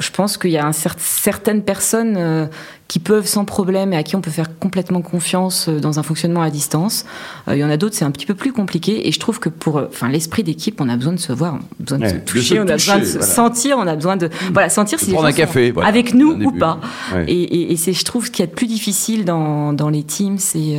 je 0.00 0.10
pense 0.10 0.36
qu'il 0.38 0.50
y 0.50 0.58
a 0.58 0.66
un 0.66 0.72
cer 0.72 0.96
certaines 0.98 1.62
personnes 1.62 2.14
euh, 2.16 2.46
qui 2.88 2.98
peuvent 2.98 3.26
sans 3.26 3.44
problème 3.44 3.92
et 3.92 3.96
à 3.96 4.02
qui 4.02 4.16
on 4.16 4.20
peut 4.20 4.30
faire 4.30 4.58
complètement 4.58 5.02
confiance 5.02 5.68
euh, 5.68 5.78
dans 5.78 5.98
un 5.98 6.02
fonctionnement 6.02 6.42
à 6.42 6.50
distance. 6.50 7.04
Euh, 7.48 7.56
il 7.56 7.58
y 7.58 7.64
en 7.64 7.70
a 7.70 7.76
d'autres, 7.76 7.94
c'est 7.94 8.04
un 8.04 8.10
petit 8.10 8.26
peu 8.26 8.34
plus 8.34 8.52
compliqué. 8.52 9.06
Et 9.06 9.12
je 9.12 9.20
trouve 9.20 9.38
que 9.38 9.48
pour 9.48 9.76
enfin, 9.76 10.08
l'esprit 10.08 10.42
d'équipe, 10.42 10.80
on 10.80 10.88
a 10.88 10.96
besoin 10.96 11.12
de 11.12 11.20
se 11.20 11.32
voir, 11.32 11.54
on 11.54 11.58
a 11.58 11.82
besoin 11.82 11.98
de 11.98 12.04
ouais, 12.04 12.10
se 12.10 12.16
toucher, 12.16 12.60
on 12.60 12.68
a 12.68 12.72
besoin 12.72 12.98
de 12.98 13.04
se 13.04 13.18
voilà. 13.18 13.26
sentir, 13.26 13.78
on 13.78 13.86
a 13.86 13.94
besoin 13.94 14.16
de 14.16 14.30
voilà, 14.52 14.68
sentir 14.68 14.98
si 14.98 15.10
les 15.10 15.12
gens 15.12 15.24
un 15.24 15.32
café, 15.32 15.70
voilà, 15.70 15.88
avec 15.88 16.14
nous 16.14 16.32
ou 16.32 16.50
pas. 16.52 16.80
Ouais. 17.14 17.24
Et, 17.28 17.42
et, 17.42 17.72
et 17.72 17.76
c'est, 17.76 17.92
je 17.92 18.04
trouve, 18.04 18.26
ce 18.26 18.30
qui 18.30 18.42
est 18.42 18.46
le 18.46 18.52
plus 18.52 18.66
difficile 18.66 19.24
dans, 19.24 19.72
dans 19.72 19.90
les 19.90 20.02
teams, 20.02 20.38
c'est 20.38 20.78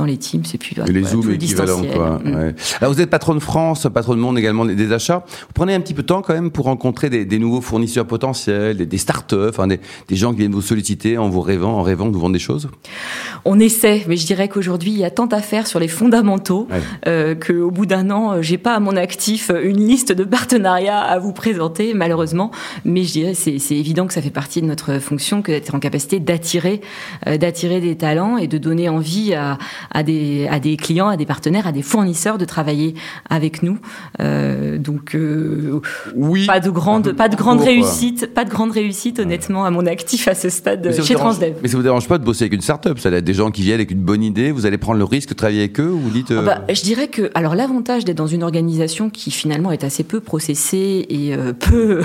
dans 0.00 0.06
les 0.06 0.16
teams, 0.16 0.42
et 0.54 0.58
puis 0.58 0.74
voilà, 0.74 0.90
les 0.90 1.04
zooms 1.04 1.30
équivalents. 1.30 1.82
Quoi. 1.82 2.20
Mm. 2.24 2.34
Ouais. 2.34 2.54
Alors 2.80 2.92
vous 2.92 3.00
êtes 3.00 3.10
patron 3.10 3.34
de 3.34 3.40
France, 3.40 3.86
patron 3.92 4.14
de 4.14 4.20
monde 4.20 4.38
également 4.38 4.64
des 4.64 4.92
achats. 4.92 5.24
Vous 5.26 5.52
prenez 5.54 5.74
un 5.74 5.80
petit 5.80 5.94
peu 5.94 6.02
de 6.02 6.06
temps 6.06 6.22
quand 6.22 6.32
même 6.32 6.50
pour 6.50 6.64
rencontrer 6.64 7.10
des, 7.10 7.24
des 7.24 7.38
nouveaux 7.38 7.60
fournisseurs 7.60 8.06
potentiels, 8.06 8.76
des, 8.76 8.86
des 8.86 8.98
start-up, 8.98 9.50
enfin 9.50 9.66
des, 9.66 9.80
des 10.08 10.16
gens 10.16 10.32
qui 10.32 10.38
viennent 10.38 10.52
vous 10.52 10.62
solliciter 10.62 11.18
en 11.18 11.28
vous 11.28 11.42
rêvant, 11.42 11.74
en 11.78 11.82
rêvant 11.82 12.06
de 12.06 12.12
vous 12.12 12.20
vendre 12.20 12.32
des 12.32 12.38
choses? 12.38 12.68
On 13.44 13.58
essaie, 13.58 14.04
mais 14.08 14.16
je 14.16 14.26
dirais 14.26 14.48
qu'aujourd'hui, 14.48 14.90
il 14.90 14.98
y 14.98 15.04
a 15.04 15.10
tant 15.10 15.26
à 15.26 15.40
faire 15.40 15.66
sur 15.66 15.80
les 15.80 15.88
fondamentaux 15.88 16.66
euh, 17.06 17.34
qu'au 17.34 17.70
bout 17.70 17.86
d'un 17.86 18.10
an, 18.10 18.40
j'ai 18.42 18.58
pas 18.58 18.74
à 18.74 18.80
mon 18.80 18.96
actif 18.96 19.50
une 19.62 19.86
liste 19.86 20.12
de 20.12 20.24
partenariats 20.24 21.00
à 21.00 21.18
vous 21.18 21.32
présenter, 21.32 21.94
malheureusement. 21.94 22.50
Mais 22.84 23.04
je 23.04 23.12
dirais, 23.12 23.34
c'est, 23.34 23.58
c'est 23.58 23.76
évident 23.76 24.06
que 24.06 24.14
ça 24.14 24.22
fait 24.22 24.30
partie 24.30 24.62
de 24.62 24.66
notre 24.66 24.98
fonction 24.98 25.42
que 25.42 25.52
d'être 25.52 25.74
en 25.74 25.80
capacité 25.80 26.20
d'attirer, 26.20 26.80
euh, 27.26 27.36
d'attirer 27.36 27.80
des 27.80 27.96
talents 27.96 28.36
et 28.36 28.46
de 28.46 28.58
donner 28.58 28.88
envie 28.88 29.34
à, 29.34 29.58
à, 29.90 30.02
des, 30.02 30.48
à 30.50 30.60
des 30.60 30.76
clients, 30.76 31.08
à 31.08 31.16
des 31.16 31.26
partenaires, 31.26 31.66
à 31.66 31.72
des 31.72 31.82
fournisseurs 31.82 32.38
de 32.38 32.44
travailler 32.44 32.94
avec 33.28 33.62
nous. 33.62 33.78
Euh, 34.20 34.78
donc, 34.78 35.14
euh, 35.14 35.80
oui. 36.14 36.46
pas 36.46 36.60
de 36.60 36.70
grande, 36.70 37.12
pas 37.12 37.28
de 37.28 37.36
grande 37.36 37.60
réussite, 37.60 38.32
pas 38.32 38.44
de 38.44 38.50
grande 38.50 38.72
réussite, 38.72 39.18
honnêtement, 39.18 39.64
à 39.64 39.70
mon 39.70 39.86
actif 39.86 40.28
à 40.28 40.34
ce 40.34 40.48
stade 40.48 40.94
chez 41.02 41.14
Transdev. 41.14 41.56
Mais 41.62 41.68
ça 41.68 41.76
vous 41.76 41.82
dérange 41.82 42.08
pas 42.08 42.18
de 42.18 42.24
bosser 42.24 42.44
avec 42.44 42.54
une 42.54 42.60
start-up 42.60 42.98
Ça 42.98 43.10
être 43.10 43.24
des 43.24 43.34
gens 43.34 43.50
qui 43.50 43.62
viennent 43.62 43.76
avec 43.76 43.90
une 43.90 44.02
bonne 44.02 44.22
idée. 44.22 44.52
Vous 44.52 44.66
allez 44.66 44.78
prendre 44.78 44.98
le 44.98 45.04
risque 45.04 45.30
de 45.30 45.34
travailler 45.34 45.60
avec 45.60 45.80
eux 45.80 45.90
ou 45.90 45.98
vous 45.98 46.10
dites 46.10 46.32
ah 46.36 46.42
bah, 46.42 46.64
Je 46.72 46.82
dirais 46.82 47.08
que, 47.08 47.30
alors 47.34 47.54
l'avantage 47.54 48.04
d'être 48.04 48.16
dans 48.16 48.26
une 48.26 48.42
organisation 48.42 49.10
qui 49.10 49.30
finalement 49.30 49.72
est 49.72 49.84
assez 49.84 50.04
peu 50.04 50.20
processée 50.20 51.06
et 51.08 51.34
euh, 51.34 51.52
peu 51.58 52.02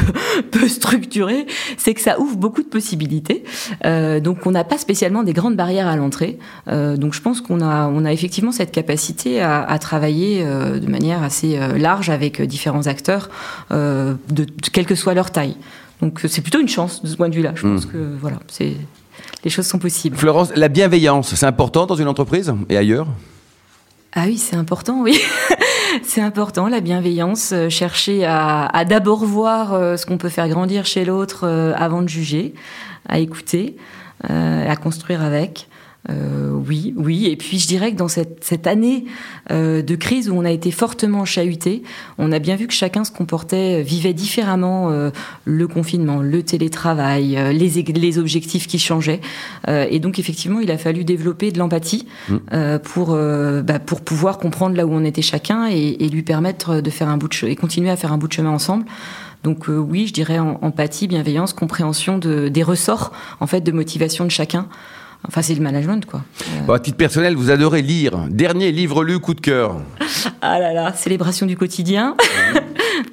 peu 0.52 0.68
structurée, 0.68 1.46
c'est 1.78 1.94
que 1.94 2.02
ça 2.02 2.20
ouvre 2.20 2.38
beaucoup 2.38 2.62
de 2.62 2.68
possibilités. 2.68 3.44
Euh, 3.86 4.20
donc 4.20 4.46
on 4.46 4.52
n'a 4.52 4.64
pas 4.64 4.78
spécialement 4.78 5.24
des 5.24 5.34
grandes 5.34 5.56
barrières 5.56 5.88
à 5.88 5.96
l'entrée. 5.96 6.40
Euh, 6.68 6.98
donc 6.98 7.14
je 7.14 7.22
pense 7.22 7.42
qu'on 7.42 7.62
a 7.62 7.75
on 7.94 8.06
a 8.06 8.12
effectivement 8.12 8.52
cette 8.52 8.72
capacité 8.72 9.42
à, 9.42 9.64
à 9.64 9.80
travailler 9.80 10.44
euh, 10.44 10.80
de 10.80 10.88
manière 10.88 11.24
assez 11.24 11.58
euh, 11.58 11.78
large 11.78 12.10
avec 12.10 12.42
différents 12.42 12.88
acteurs, 12.88 13.30
de, 13.72 14.18
de, 14.30 14.46
quelle 14.72 14.86
que 14.86 14.96
soit 14.96 15.14
leur 15.14 15.32
taille. 15.32 15.58
Donc 16.02 16.22
c'est 16.28 16.42
plutôt 16.42 16.60
une 16.60 16.68
chance 16.68 17.04
de 17.04 17.08
ce 17.08 17.16
point 17.16 17.30
de 17.30 17.36
vue-là. 17.36 17.54
Je 17.56 17.62
pense 17.62 17.86
mmh. 17.86 17.92
que 17.92 18.16
voilà, 18.20 18.40
c'est 18.48 18.74
les 19.44 19.50
choses 19.50 19.68
sont 19.68 19.80
possibles. 19.80 20.18
Florence, 20.18 20.52
la 20.56 20.68
bienveillance, 20.68 21.36
c'est 21.36 21.46
important 21.46 21.86
dans 21.86 21.96
une 21.96 22.08
entreprise 22.08 22.54
et 22.70 22.78
ailleurs? 22.78 23.08
Ah 24.14 24.24
oui, 24.26 24.38
c'est 24.38 24.56
important, 24.56 25.02
oui. 25.02 25.20
c'est 26.04 26.22
important, 26.22 26.68
la 26.68 26.80
bienveillance, 26.80 27.52
euh, 27.52 27.70
chercher 27.70 28.26
à, 28.26 28.66
à 28.66 28.86
d'abord 28.86 29.26
voir 29.26 29.74
euh, 29.74 29.98
ce 29.98 30.06
qu'on 30.06 30.18
peut 30.18 30.30
faire 30.30 30.48
grandir 30.48 30.86
chez 30.86 31.06
l'autre 31.06 31.42
euh, 31.44 31.74
avant 31.76 32.02
de 32.02 32.10
juger, 32.10 32.54
à 33.08 33.20
écouter, 33.20 33.76
à 34.24 34.76
construire 34.78 35.22
avec. 35.22 35.68
Euh, 36.10 36.52
oui, 36.52 36.94
oui. 36.98 37.28
Et 37.28 37.36
puis 37.36 37.60
je 37.60 37.68
dirais 37.68 37.92
que 37.92 37.98
dans 37.98 38.08
cette, 38.08 38.44
cette 38.44 38.68
année 38.68 39.06
euh, 39.52 39.82
de 39.82 39.96
crise 39.96 40.30
où 40.30 40.36
on 40.36 40.46
a 40.46 40.52
été 40.52 40.72
fortement 40.72 41.26
chahuté, 41.26 41.84
on 42.18 42.32
a 42.32 42.40
bien 42.40 42.56
vu 42.56 42.68
que 42.68 42.74
chacun 42.74 43.04
se 43.04 43.12
comportait, 43.12 43.82
vivait 43.82 44.14
différemment 44.14 44.90
euh, 44.92 45.10
le 45.46 45.68
confinement, 45.68 46.22
le 46.22 46.44
télétravail, 46.44 47.38
euh, 47.38 47.52
les, 47.52 47.70
les 47.70 48.20
objectifs 48.20 48.68
qui 48.68 48.80
changeaient. 48.80 49.22
Euh, 49.68 49.88
et 49.90 50.00
donc 50.00 50.20
effectivement, 50.20 50.60
il 50.60 50.72
a 50.72 50.78
fallu 50.78 51.04
développer 51.04 51.52
de 51.52 51.60
l'empathie 51.60 52.08
mmh. 52.30 52.38
pour 52.84 53.16
bah, 53.16 53.80
pour 53.80 54.02
pouvoir 54.02 54.38
comprendre 54.38 54.76
là 54.76 54.86
où 54.86 54.92
on 54.92 55.04
était 55.04 55.22
chacun 55.22 55.68
et, 55.70 55.98
et, 56.00 56.10
lui 56.10 56.24
permettre 56.24 56.82
de 56.82 56.90
faire 56.90 57.10
un 57.10 57.18
bout 57.18 57.28
de 57.28 57.34
chemin 57.34 57.52
et 57.52 57.56
continuer 57.56 57.90
à 57.90 57.96
faire 57.96 58.12
un 58.12 58.18
bout 58.18 58.28
de 58.28 58.34
chemin 58.34 58.50
ensemble. 58.50 58.86
Donc 59.44 59.66
oui, 59.68 60.08
je 60.08 60.14
dirais 60.14 60.40
empathie, 60.40 61.08
bienveillance, 61.08 61.54
compréhension 61.54 62.18
de, 62.18 62.48
des 62.48 62.64
ressorts 62.64 63.12
en 63.40 63.48
fait 63.48 63.62
de 63.62 63.72
motivation 63.72 64.26
de 64.26 64.32
chacun. 64.32 64.68
Enfin, 65.28 65.42
c'est 65.42 65.56
le 65.56 65.62
management, 65.62 66.06
quoi. 66.06 66.22
Bon, 66.66 66.74
à 66.74 66.80
titre 66.80 66.98
personnel, 66.98 67.36
vous 67.36 67.52
adorez 67.52 67.82
lire. 67.82 68.18
Dernier 68.30 68.72
livre 68.72 69.04
lu, 69.04 69.20
coup 69.20 69.34
de 69.34 69.42
cœur. 69.42 69.78
Ah 70.42 70.60
là 70.60 70.74
là, 70.74 70.94
Célébration 70.94 71.46
du 71.46 71.58
quotidien 71.58 72.16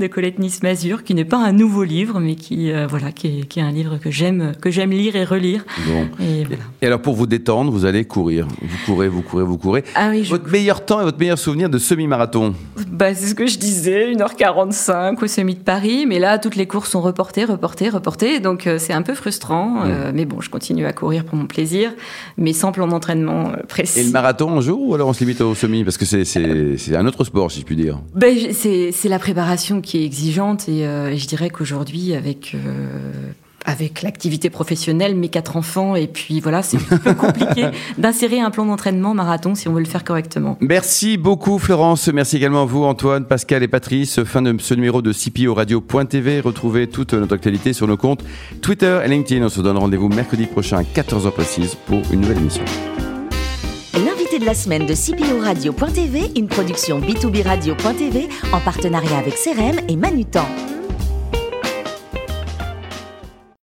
de 0.03 0.09
Colette 0.09 0.39
Nice-Mazur, 0.39 1.05
qui 1.05 1.15
n'est 1.15 1.25
pas 1.25 1.39
un 1.39 1.53
nouveau 1.53 1.85
livre, 1.85 2.21
mais 2.21 2.35
qui, 2.35 2.73
euh, 2.73 2.87
voilà, 2.87 3.13
qui 3.13 3.41
est, 3.41 3.47
qui, 3.47 3.61
est, 3.61 3.63
un 3.63 3.71
livre 3.71 3.99
que 3.99 4.11
j'aime, 4.11 4.53
que 4.61 4.71
j'aime 4.71 4.91
lire 4.91 5.17
et 5.17 5.25
relire. 5.25 5.65
Bon. 5.87 6.09
Et, 6.21 6.45
voilà. 6.45 6.63
et, 6.83 6.87
alors, 6.87 7.01
pour 7.01 7.15
vous 7.15 7.27
détendre, 7.27 7.71
vous 7.71 7.85
allez 7.85 8.05
courir. 8.05 8.47
Vous 8.61 8.79
courez, 8.85 9.09
vous 9.09 9.23
courez, 9.23 9.45
vous 9.45 9.59
courez. 9.59 9.85
Ah 9.95 10.09
oui, 10.11 10.23
votre 10.23 10.47
je... 10.47 10.53
meilleur 10.53 10.85
temps 10.85 11.01
et 11.01 11.05
votre 11.05 11.19
meilleur 11.19 11.39
souvenir 11.39 11.71
de 11.71 11.79
semi-marathon 11.79 12.55
bah, 12.89 13.15
C'est 13.15 13.27
ce 13.27 13.35
que 13.35 13.47
je 13.47 13.59
disais, 13.59 14.13
1h45 14.13 15.23
au 15.23 15.27
semi 15.27 15.55
de 15.55 15.61
Paris. 15.61 16.05
Mais 16.07 16.19
là, 16.19 16.39
toutes 16.39 16.57
les 16.57 16.67
courses 16.67 16.91
sont 16.91 17.01
reportées, 17.01 17.45
reportées, 17.45 17.89
reportées. 17.89 18.41
Donc, 18.41 18.67
euh, 18.67 18.79
c'est 18.79 18.93
un 18.93 19.03
peu 19.03 19.15
frustrant. 19.15 19.69
Mmh. 19.69 19.83
Euh, 19.87 20.13
mais 20.15 20.25
bon, 20.25 20.41
je 20.41 20.51
continue 20.51 20.85
à 20.85 20.93
courir 20.93 21.25
pour 21.25 21.37
mon 21.37 21.47
plaisir 21.47 21.93
mais 22.37 22.53
sans 22.53 22.73
plan 22.73 22.87
d'entraînement 22.87 23.53
précis. 23.69 24.01
Et 24.01 24.05
le 24.05 24.11
marathon 24.11 24.57
un 24.57 24.61
jour 24.61 24.81
ou 24.81 24.95
alors 24.95 25.09
on 25.09 25.13
se 25.13 25.21
limite 25.21 25.41
au 25.41 25.55
semi? 25.55 25.85
Parce 25.85 25.97
que 25.97 26.05
c'est 26.05 26.97
un 26.97 27.07
autre 27.07 27.25
sport, 27.25 27.51
si 27.51 27.61
je 27.61 27.65
puis 27.65 27.77
dire. 27.77 28.01
Ben, 28.15 28.37
c'est 28.53 29.09
la 29.09 29.19
préparation 29.19 29.81
qui 29.81 29.92
est 29.99 30.05
exigeante 30.05 30.69
et, 30.69 30.87
euh, 30.87 31.11
et 31.11 31.19
je 31.19 31.27
dirais 31.27 31.51
qu'aujourd'hui, 31.51 32.15
avec 32.15 32.55
euh, 32.55 33.33
avec 33.65 34.03
l'activité 34.03 34.51
professionnelle, 34.51 35.15
mes 35.15 35.29
quatre 35.29 35.57
enfants, 35.57 35.95
et 35.95 36.07
puis 36.07 36.41
voilà, 36.41 36.63
c'est 36.63 36.79
un 36.91 36.99
peu 36.99 37.15
compliqué 37.15 37.67
d'insérer 37.99 38.41
un 38.41 38.51
plan 38.51 38.67
d'entraînement 38.67 39.15
marathon 39.15 39.55
si 39.55 39.69
on 39.69 39.73
veut 39.73 39.81
le 39.81 39.87
faire 39.87 40.05
correctement. 40.05 40.59
Merci 40.61 41.17
beaucoup 41.17 41.59
Florence, 41.59 42.09
merci 42.09 42.37
également 42.37 42.63
à 42.63 42.67
vous 42.67 42.85
Antoine, 42.85 43.25
Pascal 43.25 43.63
et 43.63 43.69
Patrice. 43.69 44.23
Fin 44.25 44.43
de 44.43 44.55
ce 44.59 44.75
numéro 44.75 45.03
de 45.03 45.13
CPO 45.13 45.55
Radio.tv. 45.55 46.41
Retrouvez 46.41 46.89
toute 46.89 47.15
notre 47.15 47.35
actualité 47.35 47.73
sur 47.73 47.87
nos 47.87 47.97
comptes 47.97 48.25
Twitter 48.61 49.01
et 49.05 49.09
LinkedIn. 49.09 49.45
On 49.45 49.49
se 49.49 49.61
donne 49.61 49.79
rendez-vous 49.79 50.09
mercredi 50.09 50.47
prochain 50.47 50.79
à 50.79 50.83
14h 50.83 51.31
précise 51.31 51.77
pour 51.87 52.03
une 52.13 52.21
nouvelle 52.23 52.39
émission. 52.39 52.65
L'invité 54.33 54.47
de 54.47 54.51
la 54.51 54.55
semaine 54.55 54.87
de 54.87 54.95
CPO 54.95 55.41
Radio.tv, 55.41 56.31
une 56.37 56.47
production 56.47 57.01
B2B 57.01 57.43
Radio.tv 57.43 58.29
en 58.55 58.61
partenariat 58.61 59.19
avec 59.19 59.35
CRM 59.35 59.79
et 59.89 59.97
Manutan. 59.97 60.47